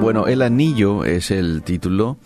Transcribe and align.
Bueno, 0.00 0.26
El 0.26 0.42
Anillo 0.42 1.04
es 1.04 1.30
el 1.30 1.62
título 1.62 2.18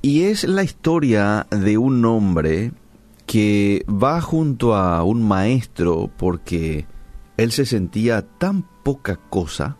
y 0.00 0.22
es 0.22 0.44
la 0.44 0.62
historia 0.62 1.46
de 1.50 1.76
un 1.76 2.04
hombre 2.04 2.72
que 3.26 3.84
va 3.88 4.20
junto 4.20 4.74
a 4.74 5.02
un 5.04 5.22
maestro 5.26 6.10
porque 6.16 6.86
él 7.36 7.52
se 7.52 7.66
sentía 7.66 8.22
tan 8.22 8.66
poca 8.82 9.16
cosa. 9.16 9.76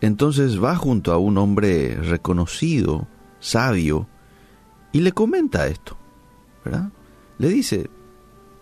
Entonces 0.00 0.62
va 0.62 0.76
junto 0.76 1.12
a 1.12 1.18
un 1.18 1.36
hombre 1.36 1.96
reconocido, 1.96 3.08
sabio, 3.40 4.06
y 4.92 5.00
le 5.00 5.12
comenta 5.12 5.66
esto, 5.66 5.96
¿verdad? 6.64 6.90
Le 7.38 7.48
dice, 7.48 7.90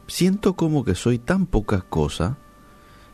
siento 0.07 0.55
como 0.55 0.85
que 0.85 0.95
soy 0.95 1.19
tan 1.19 1.47
poca 1.47 1.83
cosa 1.83 2.39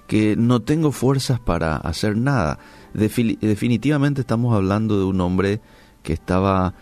que 0.07 0.37
no 0.37 0.63
tengo 0.63 0.93
fuerzas 0.93 1.41
para 1.41 1.77
hacer 1.77 2.17
nada. 2.17 2.59
definitivamente 2.93 4.21
estamos 4.21 4.55
hablando 4.55 4.99
de 4.99 5.05
un 5.05 5.21
hombre 5.21 5.61
que 6.03 6.13
estaba 6.13 6.75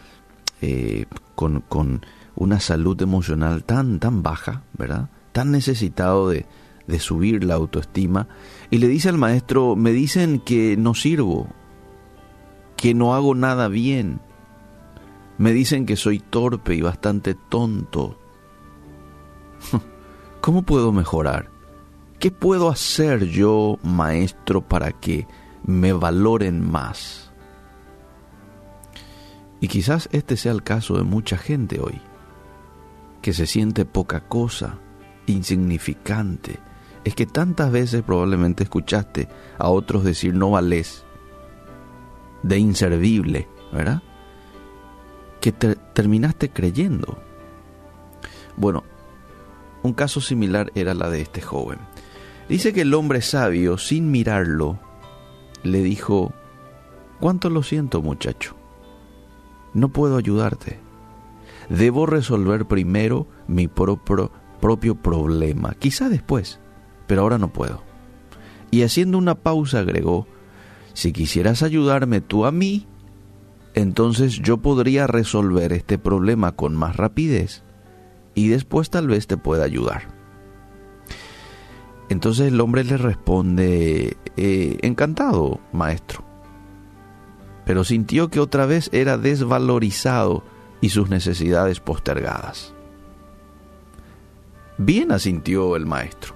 eh, 0.61 1.07
con, 1.35 1.61
con, 1.61 2.05
una 2.35 2.61
salud 2.61 3.01
emocional 3.03 3.63
tan, 3.63 4.01
tan 4.01 4.23
baja, 4.23 4.63
¿verdad? 4.73 5.11
Tan 5.33 5.51
necesitado 5.51 6.31
de, 6.31 6.47
de 6.87 6.99
subir 6.99 7.45
la 7.45 7.55
autoestima. 7.55 8.27
Y 8.71 8.79
le 8.79 8.89
dice 8.89 9.11
al 9.11 9.19
maestro, 9.19 9.77
me 9.77 9.93
dicen 9.93 10.41
que 10.41 10.77
no 10.77 10.95
sirvo, 10.95 11.49
que 12.77 12.95
no 12.95 13.15
hago 13.15 13.35
nada 13.35 13.69
bien. 13.69 14.21
Me 15.39 15.53
dicen 15.53 15.87
que 15.87 15.97
soy 15.97 16.21
torpe 16.21 16.75
y 16.75 16.81
bastante 16.81 17.35
tonto. 17.35 18.19
¿Cómo 20.41 20.63
puedo 20.63 20.91
mejorar? 20.91 21.52
¿Qué 22.23 22.31
puedo 22.31 22.69
hacer 22.69 23.25
yo, 23.25 23.81
maestro, 23.83 24.61
para 24.61 24.93
que 24.93 25.27
me 25.65 25.93
valoren 25.93 26.65
más? 26.65 27.33
Y 29.59 29.67
quizás 29.67 30.09
este 30.13 30.37
sea 30.37 30.53
el 30.53 30.63
caso 30.63 30.97
de 30.97 31.03
mucha 31.03 31.37
gente 31.37 31.81
hoy, 31.81 32.01
que 33.23 33.33
se 33.33 33.49
siente 33.49 33.85
poca 33.85 34.21
cosa, 34.21 34.79
insignificante. 35.27 36.61
Es 37.03 37.17
que 37.17 37.27
tantas 37.27 37.73
veces 37.73 38.05
probablemente 38.05 38.63
escuchaste 38.63 39.29
a 39.59 39.69
otros 39.69 40.05
decir 40.05 40.33
no 40.33 40.53
vales, 40.53 41.05
de 42.45 42.57
inservible, 42.57 43.49
¿verdad? 43.73 44.01
Que 45.41 45.51
terminaste 45.51 46.51
creyendo. 46.51 47.19
Bueno, 48.57 48.85
un 49.83 49.93
caso 49.93 50.21
similar 50.21 50.71
era 50.77 50.95
la 50.95 51.11
de 51.11 51.23
este 51.23 51.41
joven. 51.41 51.81
Dice 52.49 52.73
que 52.73 52.83
el 52.83 52.95
hombre 52.95 53.23
sabio, 53.23 53.79
sin 53.79 54.11
mirarlo, 54.11 54.79
le 55.63 55.83
dijo, 55.83 56.33
¿cuánto 57.21 57.51
lo 57.51 57.63
siento 57.63 58.03
muchacho? 58.03 58.57
No 59.75 59.89
puedo 59.91 60.17
ayudarte. 60.17 60.81
Debo 61.69 62.07
resolver 62.07 62.67
primero 62.67 63.27
mi 63.47 63.69
propio, 63.69 64.31
propio 64.61 64.95
problema, 64.97 65.75
quizá 65.79 66.09
después, 66.09 66.61
pero 67.07 67.23
ahora 67.23 67.39
no 67.39 67.53
puedo. 67.53 67.83
Y 68.71 68.83
haciendo 68.83 69.19
una 69.19 69.37
pausa 69.37 69.81
agregó, 69.81 70.27
si 70.95 71.13
quisieras 71.13 71.63
ayudarme 71.63 72.21
tú 72.21 72.45
a 72.45 72.53
mí, 72.53 72.87
entonces 73.75 74.41
yo 74.41 74.59
podría 74.59 75.07
resolver 75.07 75.73
este 75.73 75.99
problema 75.99 76.53
con 76.53 76.75
más 76.75 76.97
rapidez 76.97 77.63
y 78.35 78.49
después 78.49 78.91
tal 78.91 79.09
vez 79.09 79.27
te 79.27 79.37
pueda 79.37 79.65
ayudar. 79.65 80.12
Entonces 82.13 82.49
el 82.49 82.61
hombre 82.61 82.85
le 82.85 82.99
responde, 82.99 84.19
eh, 84.37 84.79
encantado, 84.83 85.61
maestro. 85.73 86.23
Pero 87.65 87.85
sintió 87.85 88.29
que 88.29 88.39
otra 88.39 88.67
vez 88.67 88.91
era 88.93 89.17
desvalorizado 89.17 90.45
y 90.83 90.91
sus 90.91 91.09
necesidades 91.09 91.81
postergadas. 91.81 92.75
Bien 94.77 95.11
asintió 95.11 95.75
el 95.75 95.87
maestro. 95.87 96.35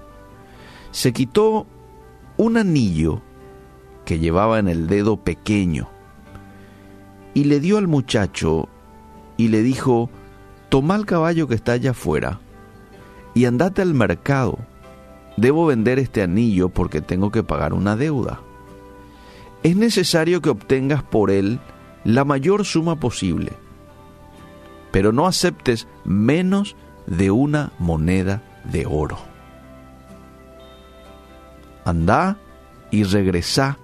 Se 0.89 1.13
quitó 1.13 1.67
un 2.37 2.57
anillo 2.57 3.21
que 4.03 4.17
llevaba 4.17 4.57
en 4.57 4.69
el 4.69 4.87
dedo 4.87 5.17
pequeño 5.17 5.89
y 7.35 7.43
le 7.43 7.59
dio 7.59 7.77
al 7.77 7.87
muchacho 7.87 8.67
y 9.37 9.49
le 9.49 9.61
dijo, 9.61 10.09
toma 10.69 10.95
el 10.95 11.05
caballo 11.05 11.47
que 11.47 11.53
está 11.53 11.73
allá 11.73 11.91
afuera 11.91 12.39
y 13.35 13.45
andate 13.45 13.83
al 13.83 13.93
mercado 13.93 14.57
debo 15.37 15.67
vender 15.67 15.99
este 15.99 16.23
anillo 16.23 16.69
porque 16.69 17.01
tengo 17.01 17.31
que 17.31 17.43
pagar 17.43 17.73
una 17.73 17.95
deuda. 17.95 18.41
Es 19.63 19.77
necesario 19.77 20.41
que 20.41 20.49
obtengas 20.49 21.03
por 21.03 21.31
él 21.31 21.59
la 22.03 22.25
mayor 22.25 22.65
suma 22.65 22.99
posible, 22.99 23.53
pero 24.91 25.13
no 25.13 25.27
aceptes 25.27 25.87
menos 26.03 26.75
de 27.05 27.31
una 27.31 27.71
moneda 27.79 28.43
de 28.65 28.85
oro. 28.85 29.17
Anda 31.85 32.37
y 32.91 33.03
regresa 33.03 33.77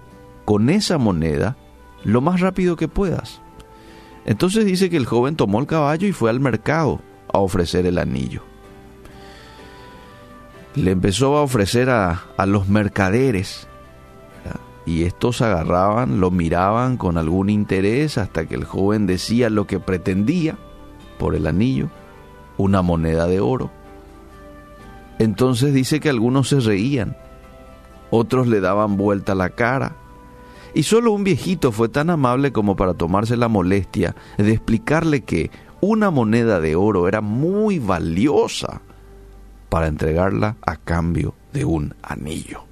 con 0.44 0.68
esa 0.68 0.98
moneda 0.98 1.56
lo 2.02 2.20
más 2.20 2.40
rápido 2.40 2.76
que 2.76 2.88
puedas. 2.88 3.40
Entonces 4.26 4.66
dice 4.66 4.90
que 4.90 4.96
el 4.96 5.06
joven 5.06 5.36
tomó 5.36 5.60
el 5.60 5.66
caballo 5.66 6.06
y 6.06 6.12
fue 6.12 6.30
al 6.30 6.40
mercado 6.40 7.00
a 7.32 7.38
ofrecer 7.38 7.86
el 7.86 7.98
anillo 7.98 8.42
le 10.74 10.90
empezó 10.90 11.36
a 11.36 11.42
ofrecer 11.42 11.90
a, 11.90 12.24
los 12.46 12.68
mercaderes. 12.68 13.68
Y 14.86 15.04
estos 15.04 15.40
agarraban, 15.40 16.20
lo 16.20 16.30
miraban 16.30 16.98
con 16.98 17.16
algún 17.16 17.48
interés 17.48 18.18
hasta 18.18 18.46
que 18.46 18.54
el 18.54 18.64
joven 18.64 19.06
decía 19.06 19.48
lo 19.48 19.66
que 19.66 19.80
pretendía 19.80 20.58
por 21.18 21.34
el 21.34 21.46
anillo, 21.46 21.88
una 22.58 22.82
moneda 22.82 23.26
de 23.26 23.40
oro. 23.40 23.70
Entonces 25.18 25.72
dice 25.72 26.00
que 26.00 26.10
algunos 26.10 26.50
se 26.50 26.60
reían, 26.60 27.16
otros 28.10 28.46
le 28.46 28.60
daban 28.60 28.98
vuelta 28.98 29.34
la 29.34 29.50
cara, 29.50 29.96
y 30.74 30.82
solo 30.82 31.12
un 31.12 31.24
viejito 31.24 31.72
fue 31.72 31.88
tan 31.88 32.10
amable 32.10 32.52
como 32.52 32.76
para 32.76 32.92
tomarse 32.92 33.38
la 33.38 33.48
molestia 33.48 34.14
de 34.36 34.52
explicarle 34.52 35.22
que 35.22 35.50
una 35.80 36.10
moneda 36.10 36.60
de 36.60 36.76
oro 36.76 37.08
era 37.08 37.20
muy 37.20 37.78
valiosa 37.78 38.82
para 39.74 39.88
entregarla 39.88 40.56
a 40.64 40.76
cambio 40.76 41.34
de 41.52 41.64
un 41.64 41.96
anillo. 42.00 42.62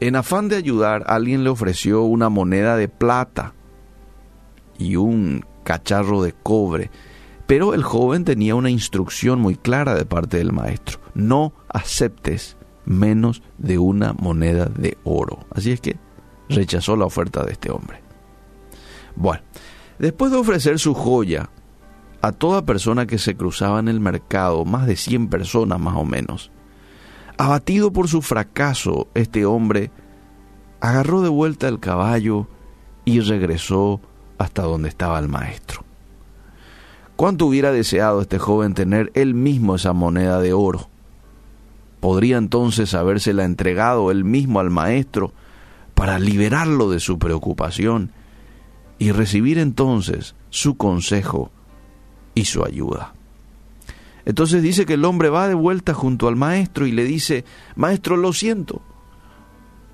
En 0.00 0.16
afán 0.16 0.48
de 0.48 0.56
ayudar, 0.56 1.04
alguien 1.06 1.44
le 1.44 1.50
ofreció 1.50 2.02
una 2.02 2.28
moneda 2.28 2.76
de 2.76 2.88
plata 2.88 3.54
y 4.76 4.96
un 4.96 5.46
cacharro 5.62 6.20
de 6.24 6.32
cobre, 6.32 6.90
pero 7.46 7.74
el 7.74 7.84
joven 7.84 8.24
tenía 8.24 8.56
una 8.56 8.70
instrucción 8.70 9.40
muy 9.40 9.54
clara 9.54 9.94
de 9.94 10.04
parte 10.04 10.38
del 10.38 10.52
maestro. 10.52 10.98
No 11.14 11.52
aceptes 11.68 12.56
menos 12.86 13.40
de 13.56 13.78
una 13.78 14.14
moneda 14.14 14.64
de 14.64 14.98
oro. 15.04 15.46
Así 15.52 15.70
es 15.70 15.80
que 15.80 15.94
rechazó 16.48 16.96
la 16.96 17.04
oferta 17.04 17.44
de 17.44 17.52
este 17.52 17.70
hombre. 17.70 18.02
Bueno, 19.14 19.44
después 20.00 20.32
de 20.32 20.38
ofrecer 20.38 20.80
su 20.80 20.92
joya, 20.92 21.50
a 22.26 22.32
toda 22.32 22.66
persona 22.66 23.06
que 23.06 23.18
se 23.18 23.36
cruzaba 23.36 23.78
en 23.78 23.86
el 23.86 24.00
mercado, 24.00 24.64
más 24.64 24.86
de 24.88 24.96
100 24.96 25.28
personas 25.28 25.78
más 25.78 25.94
o 25.96 26.04
menos. 26.04 26.50
Abatido 27.38 27.92
por 27.92 28.08
su 28.08 28.20
fracaso, 28.20 29.06
este 29.14 29.46
hombre 29.46 29.92
agarró 30.80 31.22
de 31.22 31.28
vuelta 31.28 31.68
el 31.68 31.78
caballo 31.78 32.48
y 33.04 33.20
regresó 33.20 34.00
hasta 34.38 34.62
donde 34.62 34.88
estaba 34.88 35.20
el 35.20 35.28
maestro. 35.28 35.84
¿Cuánto 37.14 37.46
hubiera 37.46 37.70
deseado 37.70 38.20
este 38.20 38.40
joven 38.40 38.74
tener 38.74 39.12
él 39.14 39.34
mismo 39.34 39.76
esa 39.76 39.92
moneda 39.92 40.40
de 40.40 40.52
oro? 40.52 40.88
Podría 42.00 42.38
entonces 42.38 42.92
habérsela 42.94 43.44
entregado 43.44 44.10
él 44.10 44.24
mismo 44.24 44.58
al 44.58 44.70
maestro 44.70 45.32
para 45.94 46.18
liberarlo 46.18 46.90
de 46.90 46.98
su 46.98 47.20
preocupación 47.20 48.10
y 48.98 49.12
recibir 49.12 49.58
entonces 49.58 50.34
su 50.50 50.76
consejo 50.76 51.52
y 52.36 52.44
su 52.44 52.62
ayuda. 52.62 53.14
Entonces 54.26 54.62
dice 54.62 54.86
que 54.86 54.94
el 54.94 55.04
hombre 55.04 55.30
va 55.30 55.48
de 55.48 55.54
vuelta 55.54 55.94
junto 55.94 56.28
al 56.28 56.36
maestro 56.36 56.86
y 56.86 56.92
le 56.92 57.04
dice, 57.04 57.44
maestro, 57.74 58.16
lo 58.16 58.32
siento, 58.32 58.82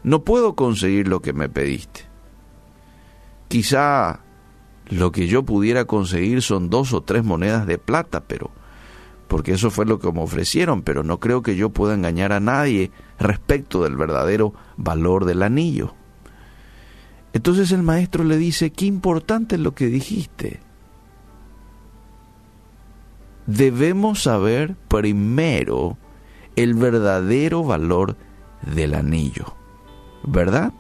no 0.03 0.25
puedo 0.25 0.55
conseguir 0.55 1.07
lo 1.07 1.23
que 1.23 1.33
me 1.33 1.49
pediste. 1.49 2.03
Quizá 3.49 4.21
lo 4.89 5.13
que 5.13 5.29
yo 5.29 5.45
pudiera 5.45 5.85
conseguir 5.85 6.43
son 6.43 6.69
dos 6.69 6.93
o 6.93 7.03
tres 7.03 7.25
monedas 7.25 7.67
de 7.67 7.79
plata, 7.79 8.25
pero 8.25 8.51
porque 9.29 9.53
eso 9.53 9.71
fue 9.71 9.87
lo 9.87 10.01
que 10.01 10.11
me 10.11 10.21
ofrecieron, 10.21 10.83
pero 10.83 11.05
no 11.05 11.21
creo 11.21 11.43
que 11.43 11.55
yo 11.55 11.71
pueda 11.71 11.95
engañar 11.95 12.33
a 12.33 12.41
nadie 12.41 12.91
respecto 13.19 13.85
del 13.85 13.97
verdadero 13.97 14.53
valor 14.77 15.27
del 15.27 15.43
anillo. 15.43 15.95
Entonces 17.33 17.71
el 17.71 17.83
maestro 17.83 18.25
le 18.25 18.37
dice, 18.37 18.73
qué 18.73 18.87
importante 18.87 19.55
es 19.55 19.61
lo 19.61 19.75
que 19.75 19.87
dijiste 19.87 20.61
debemos 23.47 24.23
saber 24.23 24.77
primero 24.89 25.97
el 26.57 26.75
verdadero 26.75 27.65
valor 27.65 28.17
del 28.75 28.95
anillo, 28.95 29.55
¿verdad? 30.25 30.73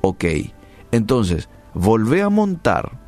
Ok, 0.00 0.24
entonces, 0.92 1.48
volvé 1.74 2.22
a 2.22 2.28
montar 2.28 2.98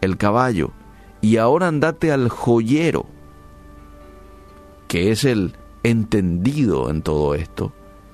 el 0.00 0.16
caballo 0.16 0.72
y 1.20 1.38
ahora 1.38 1.68
andate 1.68 2.12
al 2.12 2.28
joyero, 2.28 3.06
que 4.88 5.10
es 5.10 5.24
el 5.24 5.54
entendido 5.82 6.90
en 6.90 7.02
todo 7.02 7.34
esto. 7.34 7.72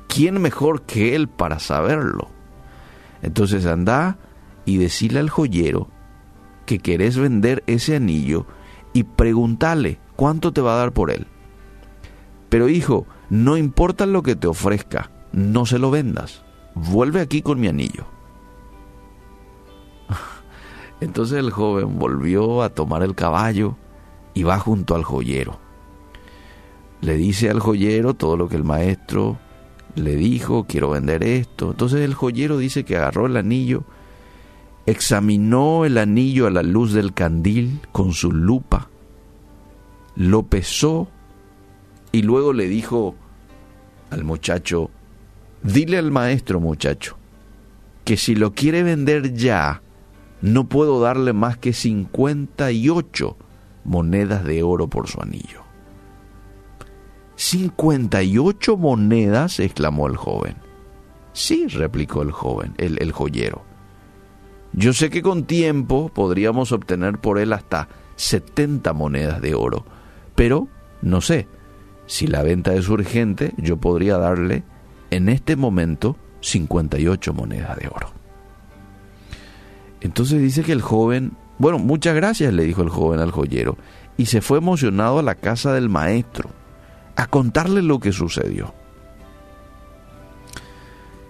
¿Quién 0.09 0.41
mejor 0.41 0.83
que 0.83 1.15
él 1.15 1.29
para 1.29 1.59
saberlo? 1.59 2.29
Entonces 3.23 3.67
anda 3.67 4.19
y 4.65 4.79
decile 4.79 5.21
al 5.21 5.31
joyero 5.31 5.89
que 6.67 6.79
querés 6.79 7.17
vender 7.17 7.63
ese 7.67 7.97
anillo 7.97 8.47
y 8.93 9.05
pregúntale 9.05 9.99
cuánto 10.17 10.53
te 10.53 10.61
va 10.61 10.75
a 10.75 10.79
dar 10.79 10.93
por 10.93 11.11
él. 11.11 11.27
Pero 12.49 12.69
hijo, 12.69 13.07
no 13.31 13.57
importa 13.57 14.07
lo 14.07 14.23
que 14.23 14.37
te 14.37 14.47
ofrezca, 14.47 15.11
no 15.33 15.65
se 15.67 15.79
lo 15.79 15.91
vendas. 15.91 16.43
Vuelve 16.75 17.21
aquí 17.21 17.43
con 17.43 17.61
mi 17.61 17.69
anillo. 17.69 18.05
Entonces 21.01 21.39
el 21.39 21.51
joven 21.51 21.99
volvió 21.99 22.63
a 22.63 22.71
tomar 22.71 23.03
el 23.03 23.15
caballo 23.15 23.77
y 24.35 24.43
va 24.43 24.59
junto 24.59 24.95
al 24.95 25.05
joyero. 25.05 25.59
Le 27.01 27.17
dice 27.17 27.51
al 27.51 27.61
joyero 27.61 28.15
todo 28.15 28.37
lo 28.37 28.49
que 28.49 28.57
el 28.57 28.65
maestro 28.65 29.39
le 29.95 30.17
dijo, 30.17 30.67
quiero 30.69 30.91
vender 30.91 31.23
esto. 31.25 31.71
Entonces 31.71 32.01
el 32.01 32.15
joyero 32.15 32.59
dice 32.59 32.85
que 32.85 32.97
agarró 32.97 33.27
el 33.27 33.37
anillo, 33.37 33.85
examinó 34.87 35.85
el 35.85 35.99
anillo 35.99 36.47
a 36.47 36.51
la 36.51 36.63
luz 36.63 36.93
del 36.93 37.15
candil 37.15 37.81
con 37.93 38.13
su 38.13 38.33
lupa, 38.33 38.89
lo 40.17 40.45
pesó 40.45 41.09
y 42.11 42.23
luego 42.23 42.53
le 42.53 42.69
dijo 42.69 43.15
al 44.11 44.25
muchacho, 44.25 44.91
dile 45.63 45.99
al 45.99 46.11
maestro 46.11 46.61
muchacho, 46.61 47.17
que 48.05 48.17
si 48.17 48.35
lo 48.35 48.53
quiere 48.53 48.83
vender 48.83 49.35
ya, 49.35 49.83
no 50.43 50.69
puedo 50.69 51.01
darle 51.01 51.33
más 51.33 51.57
que 51.57 51.73
58 51.73 53.37
monedas 53.85 54.45
de 54.45 54.63
oro 54.63 54.89
por 54.89 55.09
su 55.09 55.21
anillo. 55.23 55.63
58 57.37 58.77
monedas, 58.77 59.61
exclamó 59.61 60.07
el 60.09 60.17
joven. 60.17 60.57
Sí, 61.33 61.67
replicó 61.69 62.23
el 62.23 62.31
joven, 62.31 62.75
el, 62.77 63.01
el 63.01 63.13
joyero. 63.13 63.72
Yo 64.73 64.93
sé 64.93 65.11
que 65.11 65.23
con 65.23 65.45
tiempo 65.45 66.11
podríamos 66.15 66.73
obtener 66.73 67.19
por 67.19 67.39
él 67.39 67.53
hasta 67.53 67.89
70 68.17 68.93
monedas 68.95 69.41
de 69.43 69.55
oro, 69.55 69.85
pero 70.35 70.69
no 71.03 71.21
sé, 71.21 71.47
si 72.07 72.27
la 72.27 72.43
venta 72.43 72.75
es 72.75 72.89
urgente, 72.89 73.53
yo 73.59 73.77
podría 73.77 74.17
darle 74.17 74.65
en 75.11 75.29
este 75.29 75.57
momento 75.57 76.17
58 76.41 77.35
monedas 77.35 77.77
de 77.77 77.89
oro. 77.89 78.11
Entonces 80.01 80.41
dice 80.41 80.63
que 80.63 80.73
el 80.73 80.83
joven, 80.83 81.33
bueno, 81.59 81.79
muchas 81.79 82.15
gracias, 82.15 82.53
le 82.53 82.65
dijo 82.65 82.83
el 82.83 82.89
joven 82.89 83.21
al 83.21 83.31
joyero, 83.31 83.77
y 84.17 84.27
se 84.27 84.41
fue 84.41 84.59
emocionado 84.59 85.19
a 85.19 85.23
la 85.23 85.37
casa 85.37 85.73
del 85.73 85.89
maestro 85.89 86.51
a 87.17 87.27
contarle 87.27 87.83
lo 87.83 88.01
que 88.01 88.13
sucedió. 88.13 88.75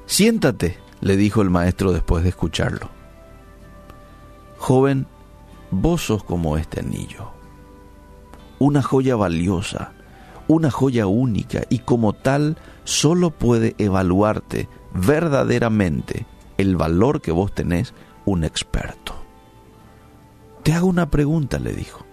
Siéntate, 0.07 0.79
le 1.01 1.17
dijo 1.17 1.43
el 1.43 1.51
maestro 1.51 1.93
después 1.93 2.23
de 2.23 2.31
escucharlo. 2.31 3.02
Joven, 4.63 5.09
vos 5.73 6.03
sos 6.03 6.23
como 6.23 6.57
este 6.57 6.79
anillo, 6.79 7.33
una 8.61 8.81
joya 8.81 9.17
valiosa, 9.17 9.91
una 10.47 10.71
joya 10.71 11.09
única 11.09 11.63
y 11.69 11.81
como 11.81 12.13
tal 12.13 12.57
solo 12.85 13.31
puede 13.33 13.75
evaluarte 13.79 14.69
verdaderamente 14.95 16.27
el 16.59 16.77
valor 16.77 17.21
que 17.21 17.33
vos 17.33 17.53
tenés 17.53 17.93
un 18.25 18.45
experto. 18.45 19.17
Te 20.63 20.75
hago 20.75 20.87
una 20.87 21.11
pregunta, 21.11 21.59
le 21.59 21.73
dijo. 21.73 22.07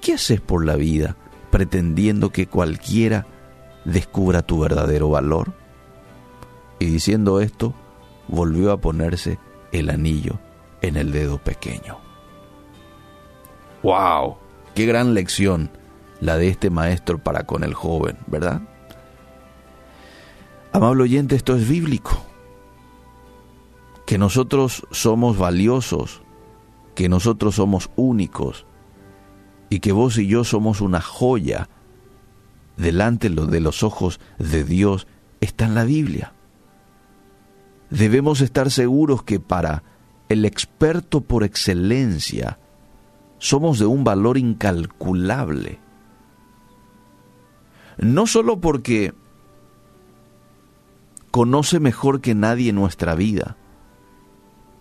¿Qué 0.00 0.14
haces 0.14 0.40
por 0.40 0.66
la 0.66 0.74
vida 0.74 1.16
pretendiendo 1.52 2.30
que 2.30 2.48
cualquiera 2.48 3.28
descubra 3.84 4.42
tu 4.42 4.58
verdadero 4.58 5.08
valor? 5.08 5.52
Y 6.80 6.86
diciendo 6.86 7.40
esto, 7.40 7.74
volvió 8.26 8.72
a 8.72 8.80
ponerse 8.80 9.38
el 9.70 9.88
anillo 9.90 10.40
en 10.82 10.96
el 10.96 11.12
dedo 11.12 11.38
pequeño. 11.38 11.98
¡Wow! 13.82 14.36
¡Qué 14.74 14.86
gran 14.86 15.14
lección 15.14 15.70
la 16.20 16.36
de 16.36 16.48
este 16.48 16.70
maestro 16.70 17.18
para 17.18 17.44
con 17.44 17.64
el 17.64 17.74
joven, 17.74 18.16
¿verdad? 18.26 18.62
Amable 20.72 21.04
oyente, 21.04 21.36
esto 21.36 21.56
es 21.56 21.68
bíblico. 21.68 22.24
Que 24.06 24.18
nosotros 24.18 24.86
somos 24.90 25.38
valiosos, 25.38 26.22
que 26.94 27.08
nosotros 27.08 27.56
somos 27.56 27.90
únicos, 27.96 28.66
y 29.70 29.80
que 29.80 29.92
vos 29.92 30.18
y 30.18 30.26
yo 30.26 30.44
somos 30.44 30.80
una 30.80 31.00
joya 31.00 31.68
delante 32.76 33.28
de 33.28 33.60
los 33.60 33.82
ojos 33.82 34.20
de 34.38 34.64
Dios 34.64 35.06
está 35.40 35.66
en 35.66 35.74
la 35.74 35.84
Biblia. 35.84 36.32
Debemos 37.90 38.40
estar 38.40 38.70
seguros 38.70 39.22
que 39.22 39.40
para 39.40 39.82
el 40.28 40.44
experto 40.44 41.20
por 41.20 41.44
excelencia 41.44 42.58
somos 43.38 43.78
de 43.78 43.86
un 43.86 44.04
valor 44.04 44.36
incalculable. 44.36 45.78
No 47.98 48.26
solo 48.26 48.60
porque 48.60 49.14
conoce 51.30 51.80
mejor 51.80 52.20
que 52.20 52.34
nadie 52.34 52.72
nuestra 52.72 53.14
vida, 53.14 53.56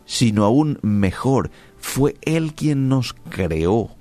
sino 0.05 0.43
aún 0.43 0.79
mejor, 0.81 1.51
fue 1.77 2.15
Él 2.21 2.53
quien 2.53 2.89
nos 2.89 3.13
creó 3.29 3.91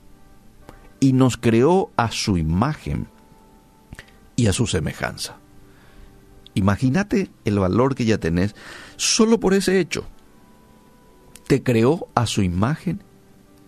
y 1.01 1.13
nos 1.13 1.37
creó 1.37 1.91
a 1.97 2.11
su 2.11 2.39
imagen 2.39 3.09
y 4.37 4.47
a 4.47 4.53
su 4.53 4.67
semejanza. 4.67 5.37
Imagínate 6.55 7.31
el 7.45 7.59
valor 7.59 7.95
que 7.95 8.07
ya 8.07 8.19
tenés 8.19 8.55
solo 8.97 9.39
por 9.39 9.53
ese 9.53 9.79
hecho. 9.79 10.07
Te 11.47 11.63
creó 11.63 12.09
a 12.15 12.27
su 12.27 12.43
imagen 12.43 13.03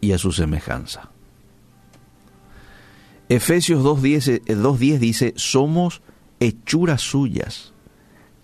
y 0.01 0.13
a 0.13 0.19
su 0.19 0.33
semejanza. 0.33 1.11
Efesios 3.29 3.85
2.10 3.85 4.95
eh, 4.95 4.99
dice, 4.99 5.35
somos 5.37 6.01
hechuras 6.41 7.03
suyas, 7.03 7.75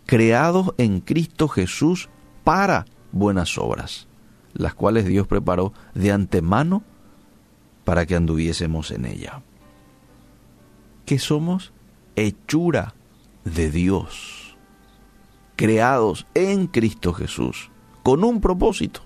creados 0.05 0.75
en 0.77 1.01
Cristo 1.01 1.49
Jesús 1.49 2.11
para 2.45 2.85
buenas 3.11 3.57
obras, 3.57 4.09
las 4.53 4.75
cuales 4.75 5.07
Dios 5.07 5.27
preparó 5.27 5.73
de 5.95 6.13
antemano 6.13 6.83
para 7.85 8.05
que 8.05 8.15
anduviésemos 8.15 8.91
en 8.91 9.07
ella. 9.07 9.43
¿Qué 11.07 11.19
somos? 11.19 11.73
Hechura 12.17 12.95
de 13.45 13.71
Dios, 13.71 14.57
creados 15.57 16.27
en 16.35 16.67
Cristo 16.67 17.13
Jesús, 17.13 17.71
con 18.03 18.23
un 18.23 18.41
propósito. 18.41 19.03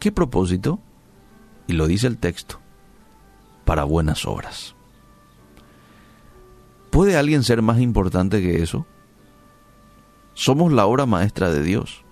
¿Qué 0.00 0.10
propósito? 0.10 0.80
Y 1.68 1.74
lo 1.74 1.86
dice 1.86 2.08
el 2.08 2.18
texto, 2.18 2.58
para 3.64 3.84
buenas 3.84 4.26
obras. 4.26 4.74
¿Puede 6.90 7.16
alguien 7.16 7.44
ser 7.44 7.62
más 7.62 7.78
importante 7.80 8.40
que 8.40 8.62
eso? 8.62 8.86
Somos 10.34 10.72
la 10.72 10.86
obra 10.86 11.06
maestra 11.06 11.52
de 11.52 11.62
Dios. 11.62 12.02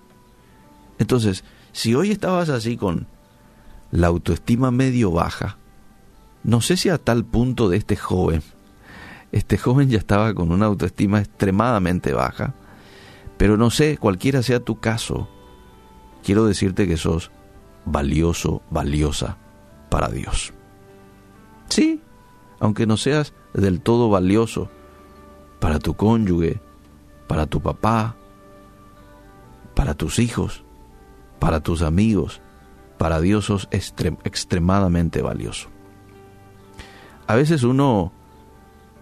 Entonces, 0.99 1.43
si 1.73 1.95
hoy 1.95 2.11
estabas 2.11 2.49
así 2.49 2.77
con 2.77 3.07
la 3.91 4.07
autoestima 4.07 4.71
medio 4.71 5.11
baja. 5.11 5.57
No 6.43 6.61
sé 6.61 6.77
si 6.77 6.89
a 6.89 6.97
tal 6.97 7.25
punto 7.25 7.69
de 7.69 7.77
este 7.77 7.95
joven. 7.95 8.43
Este 9.31 9.57
joven 9.57 9.89
ya 9.89 9.97
estaba 9.97 10.33
con 10.33 10.51
una 10.51 10.67
autoestima 10.67 11.19
extremadamente 11.19 12.13
baja. 12.13 12.53
Pero 13.37 13.57
no 13.57 13.69
sé, 13.71 13.97
cualquiera 13.97 14.43
sea 14.43 14.59
tu 14.59 14.79
caso, 14.79 15.29
quiero 16.23 16.45
decirte 16.45 16.87
que 16.87 16.97
sos 16.97 17.31
valioso, 17.89 18.61
valiosa 18.69 19.37
para 19.89 20.07
Dios. 20.09 20.53
Sí, 21.67 22.01
aunque 22.59 22.85
no 22.85 22.97
seas 22.97 23.33
del 23.53 23.81
todo 23.81 24.09
valioso 24.09 24.69
para 25.59 25.79
tu 25.79 25.95
cónyuge, 25.95 26.61
para 27.27 27.45
tu 27.45 27.61
papá, 27.61 28.15
para 29.75 29.93
tus 29.93 30.19
hijos, 30.19 30.63
para 31.39 31.61
tus 31.61 31.81
amigos, 31.81 32.41
para 32.97 33.21
Dios 33.21 33.45
sos 33.45 33.67
extremadamente 33.71 35.21
valioso. 35.21 35.69
A 37.27 37.35
veces 37.35 37.63
uno 37.63 38.11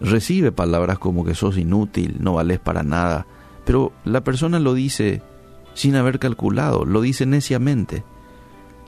recibe 0.00 0.52
palabras 0.52 0.98
como 0.98 1.24
que 1.24 1.34
sos 1.34 1.56
inútil, 1.56 2.18
no 2.20 2.34
vales 2.34 2.60
para 2.60 2.82
nada, 2.82 3.26
pero 3.64 3.92
la 4.04 4.22
persona 4.22 4.58
lo 4.60 4.74
dice 4.74 5.22
sin 5.74 5.96
haber 5.96 6.18
calculado, 6.18 6.84
lo 6.84 7.00
dice 7.00 7.26
neciamente, 7.26 8.04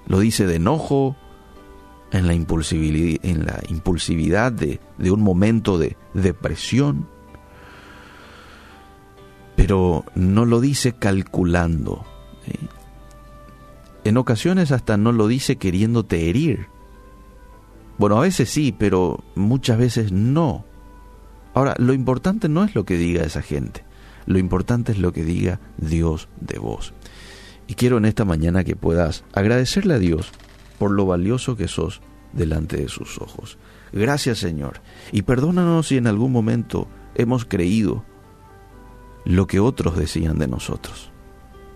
lo 0.07 0.19
dice 0.19 0.47
de 0.47 0.57
enojo, 0.57 1.17
en 2.13 2.27
la 2.27 2.35
impulsividad, 2.35 3.25
en 3.25 3.47
la 3.47 3.61
impulsividad 3.69 4.53
de, 4.53 4.81
de 4.99 5.11
un 5.11 5.23
momento 5.23 5.79
de 5.79 5.97
depresión. 6.15 7.09
Pero 9.57 10.05
no 10.15 10.45
lo 10.45 10.61
dice 10.61 10.95
calculando. 10.95 12.05
En 14.05 14.17
ocasiones 14.17 14.73
hasta 14.73 14.97
no 14.97 15.13
lo 15.13 15.29
dice 15.29 15.57
queriéndote 15.57 16.29
herir. 16.29 16.67
Bueno, 17.99 18.17
a 18.17 18.23
veces 18.23 18.49
sí, 18.49 18.75
pero 18.77 19.23
muchas 19.35 19.79
veces 19.79 20.11
no. 20.11 20.65
Ahora, 21.53 21.75
lo 21.79 21.93
importante 21.93 22.49
no 22.49 22.65
es 22.65 22.75
lo 22.75 22.85
que 22.85 22.97
diga 22.97 23.25
esa 23.25 23.43
gente, 23.43 23.85
lo 24.25 24.39
importante 24.39 24.93
es 24.93 24.99
lo 24.99 25.13
que 25.13 25.25
diga 25.25 25.61
Dios 25.77 26.29
de 26.41 26.59
vos. 26.59 26.95
Y 27.71 27.75
quiero 27.75 27.99
en 27.99 28.05
esta 28.05 28.25
mañana 28.25 28.65
que 28.65 28.75
puedas 28.75 29.23
agradecerle 29.33 29.95
a 29.95 30.01
Dios 30.01 30.33
por 30.81 30.91
lo 30.91 31.07
valioso 31.07 31.55
que 31.55 31.69
sos 31.69 32.01
delante 32.33 32.77
de 32.77 32.89
sus 32.89 33.21
ojos. 33.21 33.59
Gracias 33.93 34.39
Señor. 34.39 34.81
Y 35.13 35.23
perdónanos 35.23 35.87
si 35.87 35.97
en 35.97 36.09
algún 36.09 36.33
momento 36.33 36.89
hemos 37.15 37.45
creído 37.45 38.03
lo 39.25 39.47
que 39.47 39.61
otros 39.61 39.97
decían 39.97 40.37
de 40.37 40.49
nosotros. 40.49 41.13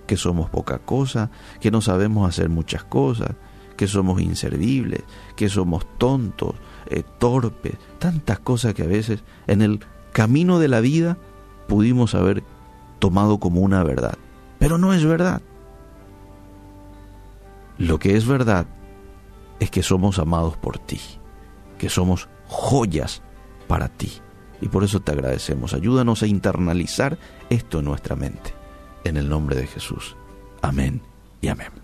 Que 0.09 0.17
somos 0.17 0.51
poca 0.51 0.81
cosa, 0.81 1.31
que 1.61 1.71
no 1.71 1.81
sabemos 1.81 2.29
hacer 2.29 2.49
muchas 2.49 2.83
cosas, 2.83 3.31
que 3.77 3.87
somos 3.87 4.21
inservibles, 4.21 5.05
que 5.37 5.49
somos 5.49 5.87
tontos, 5.97 6.57
eh, 6.91 7.05
torpes, 7.21 7.75
tantas 8.01 8.41
cosas 8.41 8.75
que 8.75 8.83
a 8.83 8.89
veces 8.89 9.23
en 9.47 9.63
el 9.63 9.79
camino 10.13 10.59
de 10.59 10.67
la 10.67 10.81
vida 10.81 11.19
pudimos 11.69 12.17
haber 12.17 12.43
tomado 12.99 13.39
como 13.39 13.61
una 13.61 13.85
verdad. 13.85 14.19
Pero 14.59 14.77
no 14.77 14.93
es 14.93 15.05
verdad. 15.05 15.41
Lo 17.79 17.99
que 17.99 18.17
es 18.17 18.27
verdad 18.27 18.67
es 19.61 19.71
que 19.71 19.83
somos 19.83 20.19
amados 20.19 20.57
por 20.57 20.79
ti, 20.79 21.01
que 21.79 21.89
somos 21.89 22.29
joyas 22.47 23.23
para 23.67 23.89
ti. 23.89 24.13
Y 24.61 24.69
por 24.69 24.85
eso 24.85 25.01
te 25.01 25.13
agradecemos. 25.13 25.75
Ayúdanos 25.75 26.23
a 26.23 26.27
internalizar 26.27 27.19
esto 27.51 27.81
en 27.81 27.87
nuestra 27.87 28.17
mente. 28.17 28.55
En 29.05 29.17
el 29.17 29.29
nombre 29.29 29.57
de 29.57 29.67
Jesús. 29.67 30.17
Amén 30.63 31.03
y 31.41 31.49
amén. 31.49 31.75